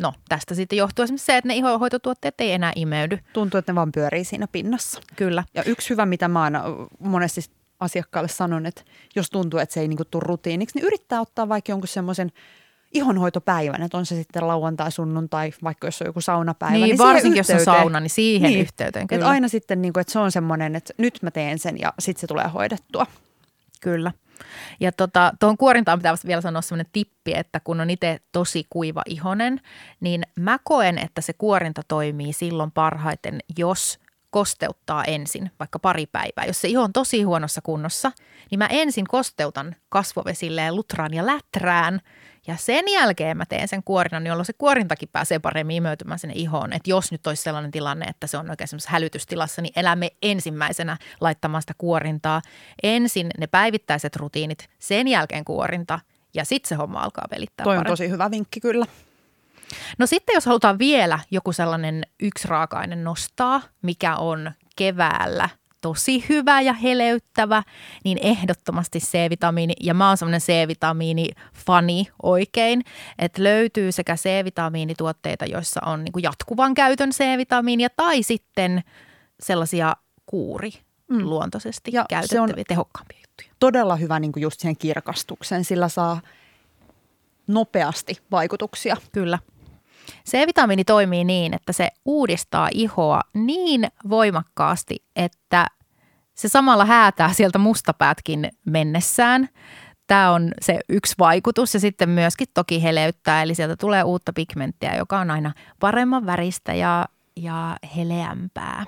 No, 0.01 0.13
tästä 0.29 0.55
sitten 0.55 0.77
johtuu 0.77 1.03
esimerkiksi 1.03 1.25
se, 1.25 1.37
että 1.37 1.47
ne 1.47 1.55
ihonhoitotuotteet 1.55 2.41
ei 2.41 2.51
enää 2.51 2.71
imeydy. 2.75 3.19
Tuntuu, 3.33 3.57
että 3.57 3.71
ne 3.71 3.75
vaan 3.75 3.91
pyörii 3.91 4.23
siinä 4.23 4.47
pinnassa. 4.47 5.01
Kyllä. 5.15 5.43
Ja 5.53 5.63
yksi 5.63 5.89
hyvä, 5.89 6.05
mitä 6.05 6.27
mä 6.27 6.41
aina 6.41 6.63
monesti 6.99 7.41
asiakkaalle 7.79 8.27
sanon, 8.27 8.65
että 8.65 8.81
jos 9.15 9.29
tuntuu, 9.29 9.59
että 9.59 9.73
se 9.73 9.79
ei 9.79 9.87
niinku 9.87 10.05
tule 10.05 10.23
rutiiniksi, 10.25 10.77
niin 10.77 10.85
yrittää 10.85 11.21
ottaa 11.21 11.49
vaikka 11.49 11.71
jonkun 11.71 11.87
semmoisen 11.87 12.31
ihonhoitopäivän, 12.93 13.81
että 13.81 13.97
on 13.97 14.05
se 14.05 14.15
sitten 14.15 14.47
lauantai, 14.47 14.91
sunnuntai, 14.91 15.51
vaikka 15.63 15.87
jos 15.87 16.01
on 16.01 16.07
joku 16.07 16.21
saunapäivä. 16.21 16.73
Niin, 16.73 16.83
niin 16.83 16.97
varsinkin 16.97 17.39
jos 17.39 17.49
on 17.49 17.59
sauna, 17.59 17.99
niin 17.99 18.09
siihen 18.09 18.49
niin, 18.49 18.61
yhteyteen 18.61 19.07
kyllä. 19.07 19.19
Että 19.19 19.29
aina 19.29 19.47
sitten, 19.47 19.81
niin 19.81 19.93
kuin, 19.93 20.01
että 20.01 20.13
se 20.13 20.19
on 20.19 20.31
semmoinen, 20.31 20.75
että 20.75 20.93
nyt 20.97 21.19
mä 21.21 21.31
teen 21.31 21.59
sen 21.59 21.79
ja 21.79 21.93
sitten 21.99 22.21
se 22.21 22.27
tulee 22.27 22.47
hoidettua. 22.47 23.05
Kyllä. 23.81 24.11
Ja 24.79 24.91
tota, 24.91 25.33
tuohon 25.39 25.57
kuorintaan 25.57 25.99
pitää 25.99 26.15
vielä 26.25 26.41
sanoa 26.41 26.61
sellainen 26.61 26.91
tippi, 26.93 27.33
että 27.33 27.59
kun 27.59 27.81
on 27.81 27.89
itse 27.89 28.19
tosi 28.31 28.65
kuiva 28.69 29.01
ihonen, 29.05 29.61
niin 29.99 30.23
mä 30.35 30.59
koen, 30.63 30.97
että 30.97 31.21
se 31.21 31.33
kuorinta 31.33 31.81
toimii 31.87 32.33
silloin 32.33 32.71
parhaiten, 32.71 33.39
jos 33.57 33.99
kosteuttaa 34.29 35.03
ensin, 35.03 35.51
vaikka 35.59 35.79
pari 35.79 36.05
päivää. 36.05 36.45
Jos 36.45 36.61
se 36.61 36.67
iho 36.67 36.83
on 36.83 36.93
tosi 36.93 37.23
huonossa 37.23 37.61
kunnossa, 37.61 38.11
niin 38.51 38.59
mä 38.59 38.67
ensin 38.67 39.05
kosteutan 39.07 39.75
kasvovesilleen, 39.89 40.75
lutraan 40.75 41.13
ja 41.13 41.25
läträän– 41.25 41.99
ja 42.47 42.55
sen 42.57 42.85
jälkeen 42.91 43.37
mä 43.37 43.45
teen 43.45 43.67
sen 43.67 43.83
kuorinnan, 43.83 44.27
jolloin 44.27 44.45
se 44.45 44.53
kuorintakin 44.53 45.09
pääsee 45.11 45.39
paremmin 45.39 45.75
imeytymään 45.75 46.19
sinne 46.19 46.33
ihoon. 46.37 46.73
Että 46.73 46.89
jos 46.89 47.11
nyt 47.11 47.27
olisi 47.27 47.43
sellainen 47.43 47.71
tilanne, 47.71 48.05
että 48.05 48.27
se 48.27 48.37
on 48.37 48.49
oikein 48.49 48.67
semmoisessa 48.67 48.91
hälytystilassa, 48.91 49.61
niin 49.61 49.73
elämme 49.75 50.09
ensimmäisenä 50.21 50.97
laittamaan 51.21 51.61
sitä 51.61 51.73
kuorintaa. 51.77 52.41
Ensin 52.83 53.29
ne 53.37 53.47
päivittäiset 53.47 54.15
rutiinit, 54.15 54.69
sen 54.79 55.07
jälkeen 55.07 55.45
kuorinta 55.45 55.99
ja 56.33 56.45
sitten 56.45 56.69
se 56.69 56.75
homma 56.75 56.99
alkaa 56.99 57.25
pelittää 57.29 57.63
Toi 57.63 57.75
on 57.75 57.79
paremmin. 57.79 57.91
tosi 57.91 58.09
hyvä 58.09 58.31
vinkki 58.31 58.59
kyllä. 58.59 58.85
No 59.97 60.05
sitten 60.05 60.33
jos 60.33 60.45
halutaan 60.45 60.79
vielä 60.79 61.19
joku 61.31 61.53
sellainen 61.53 62.03
yksi 62.19 62.47
raaka-aine 62.47 62.95
nostaa, 62.95 63.61
mikä 63.81 64.15
on 64.15 64.51
keväällä 64.75 65.49
tosi 65.81 66.25
hyvä 66.29 66.61
ja 66.61 66.73
heleyttävä, 66.73 67.63
niin 68.03 68.17
ehdottomasti 68.21 68.99
C-vitamiini. 68.99 69.73
Ja 69.81 69.93
mä 69.93 70.07
oon 70.07 70.17
semmoinen 70.17 70.41
C-vitamiini-fani 70.41 72.07
oikein, 72.23 72.83
että 73.19 73.43
löytyy 73.43 73.91
sekä 73.91 74.15
C-vitamiinituotteita, 74.15 75.45
joissa 75.45 75.81
on 75.85 76.03
niin 76.03 76.23
jatkuvan 76.23 76.73
käytön 76.73 77.09
C-vitamiinia 77.09 77.87
tai 77.95 78.23
sitten 78.23 78.83
sellaisia 79.39 79.95
kuuri 80.25 80.71
mm. 81.07 81.23
luontoisesti 81.23 81.91
ja 81.93 82.05
käytettäviä, 82.09 82.47
se 82.47 82.59
on 82.59 82.65
tehokkaampia 82.67 83.17
juttuja. 83.17 83.55
Todella 83.59 83.95
hyvä 83.95 84.19
niin 84.19 84.31
just 84.35 84.59
siihen 84.59 84.77
kirkastukseen, 84.77 85.65
sillä 85.65 85.89
saa 85.89 86.21
nopeasti 87.47 88.17
vaikutuksia. 88.31 88.97
Kyllä. 89.11 89.39
C-vitamiini 90.29 90.83
toimii 90.83 91.23
niin, 91.23 91.53
että 91.53 91.73
se 91.73 91.89
uudistaa 92.05 92.69
ihoa 92.71 93.21
niin 93.33 93.87
voimakkaasti, 94.09 95.03
että 95.15 95.67
se 96.33 96.47
samalla 96.47 96.85
häätää 96.85 97.33
sieltä 97.33 97.57
mustapäätkin 97.57 98.51
mennessään. 98.65 99.49
Tämä 100.07 100.31
on 100.31 100.51
se 100.61 100.79
yksi 100.89 101.15
vaikutus 101.19 101.73
ja 101.73 101.79
sitten 101.79 102.09
myöskin 102.09 102.47
toki 102.53 102.83
heleyttää, 102.83 103.43
eli 103.43 103.55
sieltä 103.55 103.75
tulee 103.75 104.03
uutta 104.03 104.33
pigmenttiä, 104.33 104.95
joka 104.95 105.19
on 105.19 105.31
aina 105.31 105.53
paremman 105.79 106.25
väristä 106.25 106.73
ja, 106.73 107.05
ja 107.35 107.77
heleämpää. 107.95 108.85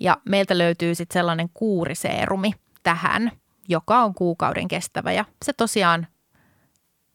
Ja 0.00 0.16
meiltä 0.28 0.58
löytyy 0.58 0.94
sitten 0.94 1.14
sellainen 1.14 1.48
kuuriseerumi 1.54 2.52
tähän, 2.82 3.32
joka 3.68 4.02
on 4.02 4.14
kuukauden 4.14 4.68
kestävä 4.68 5.12
ja 5.12 5.24
se 5.44 5.52
tosiaan 5.52 6.06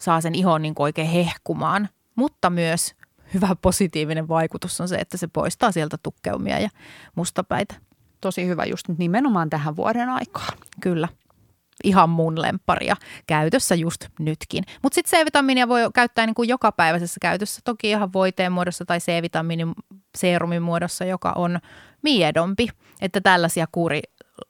saa 0.02 0.22
sen 0.22 0.36
ihon 0.36 0.62
niin 0.62 0.74
oikein 0.80 1.10
hehkumaan, 1.10 1.90
mutta 2.16 2.50
myös 2.50 2.96
hyvä 3.36 3.56
positiivinen 3.62 4.28
vaikutus 4.28 4.82
on 4.82 4.88
se, 4.88 4.96
että 4.96 5.18
se 5.18 5.28
poistaa 5.28 5.72
sieltä 5.72 5.98
tukkeumia 6.04 6.60
ja 6.60 6.70
mustapäitä. 7.16 7.76
Tosi 8.22 8.48
hyvä 8.48 8.66
just 8.66 8.88
nimenomaan 8.98 9.50
tähän 9.50 9.76
vuoden 9.76 10.10
aikaan. 10.10 10.58
Kyllä. 10.82 11.08
Ihan 11.84 12.10
mun 12.10 12.42
lemparia 12.42 12.96
käytössä 13.28 13.76
just 13.76 14.06
nytkin. 14.20 14.64
Mutta 14.84 14.96
sitten 14.96 15.20
C-vitamiinia 15.20 15.68
voi 15.68 15.82
käyttää 15.94 16.26
niin 16.26 16.36
kuin 16.36 16.50
jokapäiväisessä 16.50 17.18
käytössä. 17.22 17.62
Toki 17.64 17.90
ihan 17.90 18.14
voiteen 18.14 18.52
muodossa 18.52 18.86
tai 18.86 19.00
C-vitamiinin 19.00 19.74
seerumin 20.18 20.62
muodossa, 20.62 21.06
joka 21.06 21.34
on 21.36 21.60
miedompi. 22.02 22.68
Että 23.02 23.22
tällaisia 23.22 23.68
kuuri, 23.72 24.02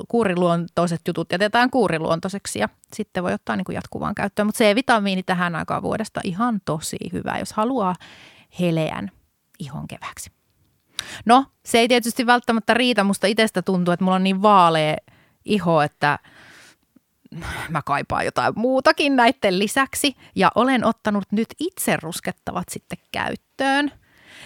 kuuriluontoiset 0.08 1.02
jutut 1.08 1.32
jätetään 1.32 1.70
kuuriluontoiseksi 1.70 2.60
ja 2.60 2.70
sitten 2.94 3.24
voi 3.24 3.34
ottaa 3.34 3.56
niin 3.56 3.66
kuin 3.66 3.76
jatkuvaan 3.76 4.16
käyttöön. 4.16 4.46
Mutta 4.46 4.64
C-vitamiini 4.64 5.24
tähän 5.24 5.56
aikaan 5.56 5.84
vuodesta 5.84 6.22
ihan 6.24 6.62
tosi 6.66 6.98
hyvä, 7.14 7.40
jos 7.40 7.54
haluaa 7.54 7.96
heleän 8.60 9.12
ihon 9.60 9.88
keväksi. 9.88 10.32
No, 11.26 11.46
se 11.66 11.80
ei 11.80 11.88
tietysti 11.88 12.26
välttämättä 12.26 12.74
riitä. 12.74 13.04
Musta 13.04 13.28
itsestä 13.28 13.62
tuntuu, 13.62 13.92
että 13.92 14.04
mulla 14.04 14.16
on 14.16 14.24
niin 14.24 14.42
vaalea 14.42 14.96
iho, 15.46 15.82
että 15.82 16.20
mä 17.70 17.82
kaipaan 17.86 18.26
jotain 18.26 18.54
muutakin 18.56 19.16
näiden 19.16 19.60
lisäksi. 19.60 20.16
Ja 20.36 20.52
olen 20.56 20.86
ottanut 20.86 21.24
nyt 21.32 21.48
itse 21.60 21.98
ruskettavat 22.02 22.70
sitten 22.70 22.98
käyttöön. 23.12 23.92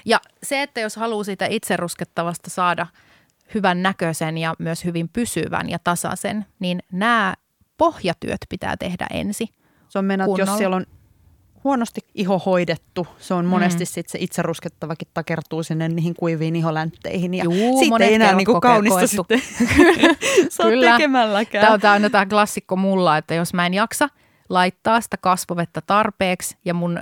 Ja 0.05 0.21
se, 0.43 0.63
että 0.63 0.79
jos 0.79 0.95
haluaa 0.95 1.23
siitä 1.23 1.45
itse 1.45 1.77
ruskettavasta 1.77 2.49
saada 2.49 2.87
hyvän 3.53 3.83
näköisen 3.83 4.37
ja 4.37 4.55
myös 4.59 4.85
hyvin 4.85 5.09
pysyvän 5.09 5.69
ja 5.69 5.79
tasaisen, 5.79 6.45
niin 6.59 6.79
nämä 6.91 7.33
pohjatyöt 7.77 8.45
pitää 8.49 8.77
tehdä 8.77 9.07
ensin. 9.13 9.47
Se 9.89 9.99
on 9.99 10.05
mennä, 10.05 10.25
jos 10.37 10.57
siellä 10.57 10.75
on 10.75 10.85
huonosti 11.63 12.01
iho 12.15 12.39
hoidettu. 12.39 13.07
Se 13.19 13.33
on 13.33 13.45
monesti 13.45 13.83
mm. 13.83 13.87
sitten 13.87 14.11
se 14.11 14.17
itse 14.21 14.41
ruskettavakin 14.41 15.07
takertuu 15.13 15.63
sinne 15.63 15.89
niihin 15.89 16.13
kuiviin 16.13 16.55
iholäntteihin. 16.55 17.33
Ja 17.33 17.43
Juu, 17.43 17.79
siitä 17.79 18.03
ei 18.03 18.13
enää 18.13 18.35
niinku 18.35 18.61
kaunista 18.61 19.07
sitten 19.07 19.41
saa 20.49 20.69
Kyllä. 20.69 20.91
tekemälläkään. 20.91 21.61
Tämä 21.61 21.73
on 21.73 21.93
aina 21.93 22.09
tämä 22.09 22.25
klassikko 22.25 22.75
mulla, 22.75 23.17
että 23.17 23.35
jos 23.35 23.53
mä 23.53 23.65
en 23.65 23.73
jaksa 23.73 24.09
laittaa 24.49 25.01
sitä 25.01 25.17
kasvovettä 25.17 25.81
tarpeeksi 25.81 26.57
ja 26.65 26.73
mun 26.73 26.99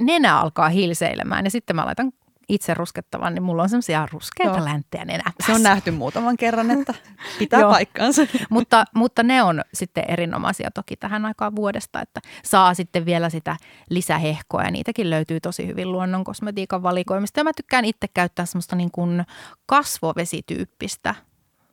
nenä 0.00 0.40
alkaa 0.40 0.68
hilseilemään 0.68 1.44
ja 1.44 1.50
sitten 1.50 1.76
mä 1.76 1.86
laitan 1.86 2.12
itse 2.48 2.74
ruskettavan, 2.74 3.34
niin 3.34 3.42
mulla 3.42 3.62
on 3.62 3.68
semmoisia 3.68 4.08
ruskeita 4.12 4.64
länttejä 4.64 5.04
nenäpässä. 5.04 5.46
Se 5.46 5.52
on 5.52 5.62
nähty 5.62 5.90
muutaman 5.90 6.36
kerran, 6.36 6.70
että 6.70 6.94
pitää 7.38 7.62
paikkaansa. 7.70 8.22
mutta, 8.50 8.84
mutta 8.94 9.22
ne 9.22 9.42
on 9.42 9.62
sitten 9.74 10.04
erinomaisia 10.08 10.70
toki 10.70 10.96
tähän 10.96 11.24
aikaan 11.24 11.56
vuodesta, 11.56 12.00
että 12.00 12.20
saa 12.44 12.74
sitten 12.74 13.06
vielä 13.06 13.30
sitä 13.30 13.56
lisähehkoa 13.90 14.62
ja 14.62 14.70
niitäkin 14.70 15.10
löytyy 15.10 15.40
tosi 15.40 15.66
hyvin 15.66 15.92
luonnon 15.92 16.24
kosmetiikan 16.24 16.82
valikoimista. 16.82 17.40
Ja 17.40 17.44
mä 17.44 17.52
tykkään 17.56 17.84
itse 17.84 18.08
käyttää 18.14 18.46
semmoista 18.46 18.76
niin 18.76 18.90
kuin 18.90 19.24
kasvovesityyppistä 19.66 21.14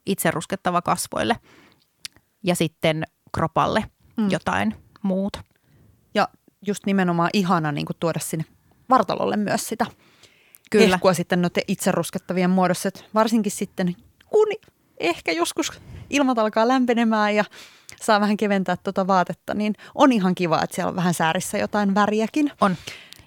itse 0.05 0.31
ruskettava 0.31 0.81
kasvoille 0.81 1.35
ja 2.43 2.55
sitten 2.55 3.03
kropalle 3.31 3.83
mm. 4.17 4.29
jotain 4.29 4.75
muuta. 5.01 5.43
Ja 6.15 6.27
just 6.67 6.85
nimenomaan 6.85 7.29
ihana 7.33 7.71
niin 7.71 7.85
kuin 7.85 7.97
tuoda 7.99 8.19
sinne 8.19 8.45
vartalolle 8.89 9.37
myös 9.37 9.67
sitä– 9.67 9.85
Kyllä. 10.79 10.95
hehkua 10.95 11.13
sitten 11.13 11.41
noiden 11.41 11.63
itse 11.67 11.91
ruskettavien 11.91 12.49
muodossa. 12.49 12.87
Että 12.87 13.03
varsinkin 13.13 13.51
sitten, 13.51 13.95
kun 14.29 14.47
ehkä 14.99 15.31
joskus 15.31 15.81
ilmat 16.09 16.37
alkaa 16.37 16.67
lämpenemään 16.67 17.35
ja 17.35 17.43
saa 18.01 18.21
vähän 18.21 18.37
keventää 18.37 18.77
tuota 18.83 19.07
vaatetta, 19.07 19.53
niin 19.53 19.73
on 19.95 20.11
ihan 20.11 20.35
kiva, 20.35 20.61
että 20.63 20.75
siellä 20.75 20.89
on 20.89 20.95
vähän 20.95 21.13
säärissä 21.13 21.57
jotain 21.57 21.95
väriäkin. 21.95 22.51
On. 22.61 22.75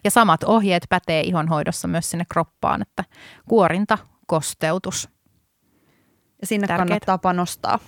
Ja 0.05 0.11
samat 0.11 0.45
ohjeet 0.45 0.87
pätee 0.89 1.21
ihonhoidossa 1.21 1.89
myös 1.89 2.11
sinne 2.11 2.25
kroppaan, 2.29 2.83
että 2.83 3.05
kuorinta, 3.49 3.99
kosteutus. 4.27 5.09
Ja 6.41 6.47
sinne 6.47 6.67
Tärkeet. 6.67 6.89
kannattaa 6.89 7.19
panostaa. 7.19 7.79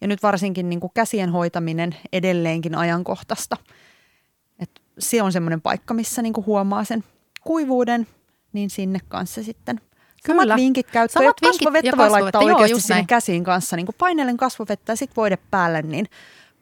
Ja 0.00 0.08
nyt 0.08 0.22
varsinkin 0.22 0.68
niin 0.68 0.80
kuin 0.80 0.90
käsien 0.94 1.30
hoitaminen 1.30 1.96
edelleenkin 2.12 2.74
ajankohtaista. 2.74 3.56
Et 4.58 4.70
se 4.98 5.22
on 5.22 5.32
semmoinen 5.32 5.60
paikka, 5.60 5.94
missä 5.94 6.22
niin 6.22 6.32
kuin 6.32 6.46
huomaa 6.46 6.84
sen 6.84 7.04
kuivuuden 7.44 8.06
niin 8.52 8.70
sinne 8.70 8.98
kanssa 9.08 9.42
sitten 9.42 9.80
Kyllä. 10.24 10.42
Samat 10.42 10.56
vinkit 10.56 10.90
käyttöön. 10.90 11.24
Samat 11.24 11.36
ja 11.42 11.48
kasvovettä 11.48 11.96
voi 11.96 12.10
laittaa 12.10 12.42
joo, 12.42 12.58
oikeasti 12.58 12.80
sinne 12.80 12.94
näin. 12.94 13.06
käsiin 13.06 13.44
kanssa. 13.44 13.76
Niin 13.76 13.86
kuin 13.86 13.96
painellen 13.98 14.36
kasvovettä 14.36 14.92
ja 14.92 14.96
sitten 14.96 15.16
voide 15.16 15.38
päälle, 15.50 15.82
niin 15.82 16.06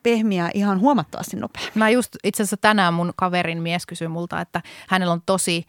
pehmiää 0.02 0.50
ihan 0.55 0.81
huomattavasti 0.81 1.37
nopeammin. 1.37 1.73
Mä 1.75 1.90
just 1.90 2.16
itse 2.25 2.43
asiassa 2.43 2.57
tänään 2.57 2.95
mun 2.95 3.12
kaverin 3.16 3.62
mies 3.62 3.87
kysyi 3.87 4.09
multa, 4.09 4.40
että 4.40 4.62
hänellä 4.88 5.12
on 5.12 5.23
tosi 5.26 5.66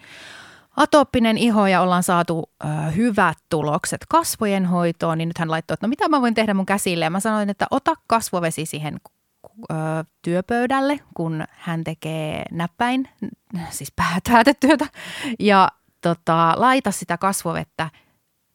atooppinen 0.77 1.37
iho 1.37 1.67
ja 1.67 1.81
ollaan 1.81 2.03
saatu 2.03 2.49
ö, 2.63 2.67
hyvät 2.91 3.37
tulokset 3.49 4.01
kasvojen 4.09 4.65
hoitoon, 4.65 5.17
niin 5.17 5.29
nyt 5.29 5.37
hän 5.37 5.51
laittoi, 5.51 5.73
että 5.73 5.87
no 5.87 5.89
mitä 5.89 6.09
mä 6.09 6.21
voin 6.21 6.33
tehdä 6.33 6.53
mun 6.53 6.65
käsille. 6.65 7.05
Ja 7.05 7.09
mä 7.09 7.19
sanoin, 7.19 7.49
että 7.49 7.67
ota 7.71 7.93
kasvovesi 8.07 8.65
siihen 8.65 8.99
ö, 9.71 9.75
työpöydälle, 10.21 10.99
kun 11.13 11.43
hän 11.51 11.83
tekee 11.83 12.43
näppäin, 12.51 13.09
siis 13.69 13.93
päätäytetyötä. 13.95 14.85
Ja 15.39 15.69
tota, 16.07 16.53
laita 16.55 16.91
sitä 16.91 17.17
kasvovettä 17.17 17.89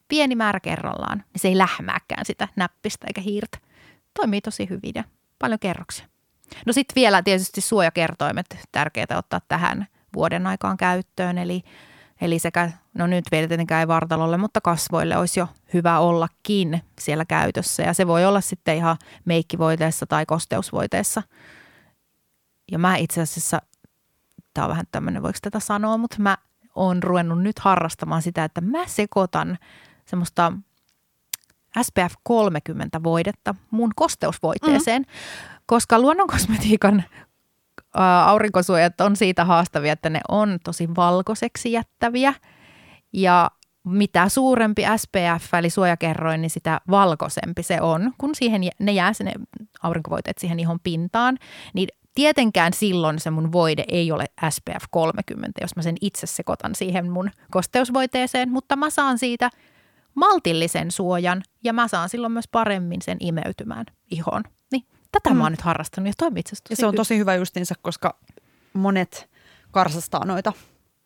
pieni 0.09 0.35
määrä 0.35 0.61
kerrallaan, 0.61 1.19
niin 1.19 1.41
se 1.41 1.49
ei 1.49 1.59
lähmääkään 1.59 2.25
sitä 2.25 2.49
näppistä 2.57 3.07
eikä 3.07 3.21
hiirtä. 3.21 3.59
toimii 4.21 4.41
tosi 4.41 4.69
hyvin 4.71 4.93
ja 4.95 5.05
paljon 5.39 5.59
kerroksia. 5.59 6.07
No 6.67 6.73
sitten 6.73 6.95
vielä 6.95 7.23
tietysti 7.23 7.61
suojakertoimet 7.61 8.47
tärkeää 8.73 9.19
ottaa 9.19 9.41
tähän 9.49 9.87
vuoden 10.15 10.47
aikaan 10.47 10.77
käyttöön, 10.77 11.39
eli, 11.39 11.63
eli 12.21 12.39
sekä, 12.39 12.73
no 12.95 13.07
nyt 13.07 13.25
vielä 13.33 13.49
tietenkään 13.49 13.81
ei 13.81 13.89
vartalolle, 13.89 14.37
mutta 14.37 14.61
kasvoille 14.61 15.17
olisi 15.17 15.41
jo 15.41 15.49
hyvä 15.75 15.99
ollakin 15.99 16.83
siellä 17.01 17.25
käytössä. 17.25 17.83
Ja 17.83 17.95
se 17.95 18.07
voi 18.07 18.25
olla 18.25 18.41
sitten 18.41 18.77
ihan 18.77 18.97
meikkivoiteessa 19.25 20.07
tai 20.07 20.27
kosteusvoiteessa. 20.27 21.23
Ja 22.73 22.79
mä 22.79 22.97
itse 22.97 23.21
asiassa, 23.21 23.63
tämä 24.55 24.65
on 24.65 24.71
vähän 24.71 24.87
tämmöinen, 24.93 25.23
voiko 25.23 25.39
tätä 25.43 25.61
sanoa, 25.61 25.97
mutta 25.97 26.17
mä 26.19 26.37
oon 26.75 27.03
ruvennut 27.03 27.43
nyt 27.43 27.59
harrastamaan 27.59 28.23
sitä, 28.23 28.45
että 28.45 28.61
mä 28.61 28.87
sekoitan 28.87 29.59
semmoista 30.05 30.53
SPF 31.83 32.15
30 32.23 33.03
voidetta 33.03 33.55
mun 33.71 33.91
kosteusvoiteeseen, 33.97 35.03
mm. 35.03 35.09
koska 35.67 35.99
luonnonkosmetiikan 35.99 37.05
aurinkosuojat 38.25 39.01
on 39.01 39.17
siitä 39.17 39.45
haastavia, 39.45 39.93
että 39.93 40.11
ne 40.11 40.21
on 40.29 40.59
tosi 40.65 40.89
valkoiseksi 40.97 41.73
jättäviä 41.73 42.35
ja 43.13 43.51
mitä 43.85 44.29
suurempi 44.29 44.83
SPF 44.97 45.55
eli 45.55 45.71
suojakerroin, 45.71 46.43
niin 46.43 46.51
sitä 46.51 46.81
valkoisempi 46.91 47.63
se 47.63 47.81
on, 47.81 48.13
kun 48.19 48.35
siihen, 48.35 48.63
ne 48.79 48.93
jää 48.93 49.13
sinne 49.13 49.33
aurinkovoiteet 49.83 50.39
siihen 50.39 50.61
ihon 50.61 50.81
pintaan, 50.81 51.39
niin 51.75 51.89
tietenkään 52.15 52.73
silloin 52.73 53.21
se 53.21 53.31
mun 53.31 53.53
voide 53.53 53.85
ei 53.89 54.13
ole 54.13 54.25
SPF 54.51 54.85
30, 54.91 55.61
jos 55.61 55.77
mä 55.77 55.83
sen 55.83 55.97
itse 56.01 56.27
sekoitan 56.27 56.75
siihen 56.75 57.11
mun 57.11 57.31
kosteusvoiteeseen, 57.51 58.51
mutta 58.51 58.77
mä 58.77 58.91
saan 58.91 59.19
siitä 59.19 59.51
maltillisen 60.15 60.91
suojan 60.91 61.43
ja 61.65 61.73
mä 61.73 61.89
saan 61.89 62.09
silloin 62.09 62.33
myös 62.33 62.49
paremmin 62.49 63.03
sen 63.03 63.17
imeytymään 63.21 63.87
ihoon. 64.11 64.43
Niin 64.73 64.87
tätä 65.13 65.31
mm. 65.31 65.37
mä 65.37 65.43
oon 65.43 65.53
nyt 65.53 65.61
harrastanut 65.61 66.09
ja 66.09 66.13
toimii 66.19 66.41
itse 66.41 66.57
Ja 66.71 66.77
se 66.77 66.87
on 66.87 66.95
tosi 66.95 67.19
hyvä 67.19 67.35
justiinsa, 67.35 67.75
koska 67.83 68.19
monet 68.73 69.31
karsastaa 69.71 70.25
noita 70.25 70.53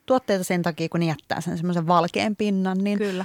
tuotteita 0.07 0.45
sen 0.45 0.63
takia, 0.63 0.89
kun 0.89 1.01
ne 1.01 1.07
jättää 1.07 1.41
sen 1.41 1.57
semmoisen 1.57 1.87
valkean 1.87 2.37
pinnan. 2.37 2.79
Niin 2.79 2.99
Kyllä. 2.99 3.25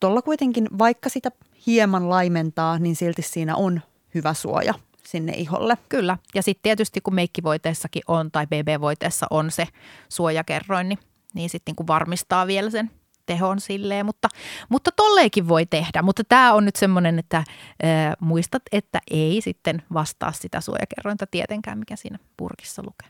Tuolla 0.00 0.22
kuitenkin, 0.22 0.68
vaikka 0.78 1.08
sitä 1.08 1.30
hieman 1.66 2.10
laimentaa, 2.10 2.78
niin 2.78 2.96
silti 2.96 3.22
siinä 3.22 3.56
on 3.56 3.80
hyvä 4.14 4.34
suoja 4.34 4.74
sinne 5.08 5.32
iholle. 5.32 5.78
Kyllä. 5.88 6.18
Ja 6.34 6.42
sitten 6.42 6.62
tietysti 6.62 7.00
kun 7.00 7.14
meikkivoiteessakin 7.14 8.02
on 8.08 8.30
tai 8.30 8.46
BB-voiteessa 8.46 9.26
on 9.30 9.50
se 9.50 9.68
suojakerroin, 10.08 10.88
niin, 10.88 10.98
niin 11.34 11.50
sitten 11.50 11.74
niin 11.78 11.86
varmistaa 11.86 12.46
vielä 12.46 12.70
sen 12.70 12.90
tehon 13.26 13.60
silleen, 13.60 14.06
mutta, 14.06 14.28
mutta 14.68 14.92
tolleenkin 14.92 15.48
voi 15.48 15.66
tehdä. 15.66 16.02
Mutta 16.02 16.24
tämä 16.24 16.52
on 16.52 16.64
nyt 16.64 16.76
semmoinen, 16.76 17.18
että 17.18 17.44
ää, 17.82 18.14
muistat, 18.20 18.62
että 18.72 19.00
ei 19.10 19.40
sitten 19.40 19.82
vastaa 19.92 20.32
sitä 20.32 20.60
suojakerrointa 20.60 21.26
tietenkään, 21.26 21.78
mikä 21.78 21.96
siinä 21.96 22.18
purkissa 22.36 22.82
lukee. 22.82 23.08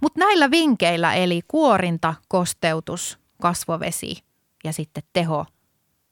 Mutta 0.00 0.20
näillä 0.20 0.50
vinkeillä, 0.50 1.14
eli 1.14 1.40
kuorinta, 1.48 2.14
kosteutus, 2.28 3.18
kasvovesi 3.42 4.16
ja 4.64 4.72
sitten 4.72 5.02
teho 5.12 5.46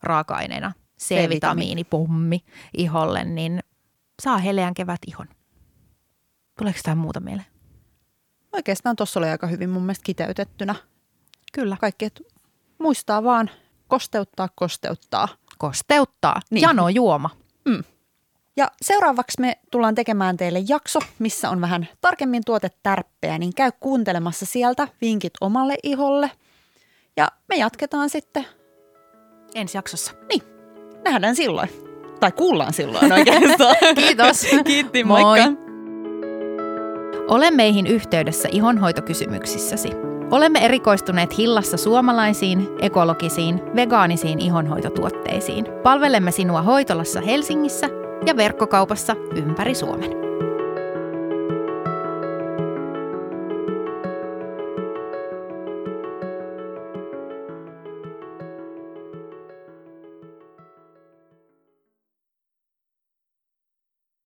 raaka-aineena, 0.03 0.73
C-vitamiinipommi 1.01 2.41
iholle, 2.77 3.25
niin 3.25 3.60
saa 4.21 4.39
heleän 4.39 4.75
kevät 4.75 5.01
ihon. 5.07 5.29
Tuleeko 6.59 6.79
tämä 6.83 6.95
muuta 6.95 7.21
mieleen? 7.21 7.47
Oikeastaan 8.53 8.97
tuossa 8.97 9.21
oli 9.21 9.29
aika 9.29 9.47
hyvin 9.47 9.71
mun 9.71 9.83
mielestä 9.83 10.05
kiteytettynä. 10.05 10.75
Kyllä. 11.53 11.77
Kaikki, 11.81 12.05
että 12.05 12.21
muistaa 12.79 13.25
vaan 13.25 13.51
kosteuttaa, 13.89 14.49
kosteuttaa. 14.55 15.29
Kosteuttaa. 15.59 16.41
Niin. 16.51 16.63
Jano 16.63 16.89
juoma. 16.89 17.31
Mm. 17.65 17.85
Ja 18.57 18.71
seuraavaksi 18.83 19.41
me 19.41 19.59
tullaan 19.71 19.95
tekemään 19.95 20.37
teille 20.37 20.63
jakso, 20.69 20.99
missä 21.19 21.51
on 21.51 21.61
vähän 21.61 21.89
tarkemmin 22.01 22.43
tuotetärppejä, 22.47 23.39
niin 23.39 23.55
käy 23.55 23.71
kuuntelemassa 23.81 24.47
sieltä 24.47 24.89
vinkit 25.01 25.33
omalle 25.41 25.77
iholle. 25.83 26.31
Ja 27.17 27.29
me 27.49 27.57
jatketaan 27.57 28.11
sitten 28.11 28.47
ensi 29.55 29.79
jaksossa. 29.79 30.13
Niin, 30.29 30.43
nähdään 31.05 31.37
silloin. 31.37 31.90
Tai 32.21 32.33
kuullaan 32.33 32.73
silloin 32.73 33.13
oikeastaan. 33.13 33.77
Kiitos. 33.95 34.47
Kiitti, 34.65 35.05
moikka. 35.05 35.27
Moi. 35.27 35.71
Ole 37.29 37.51
meihin 37.51 37.87
yhteydessä 37.87 38.49
ihonhoitokysymyksissäsi. 38.53 39.91
Olemme 40.31 40.65
erikoistuneet 40.65 41.39
Hillassa 41.39 41.77
suomalaisiin, 41.77 42.69
ekologisiin, 42.81 43.61
vegaanisiin 43.77 44.41
ihonhoitotuotteisiin. 44.41 45.65
Palvelemme 45.83 46.31
sinua 46.31 46.63
hoitolassa 46.63 47.21
Helsingissä 47.21 47.89
ja 48.27 48.37
verkkokaupassa 48.37 49.17
ympäri 49.37 49.75
Suomen. 49.75 50.30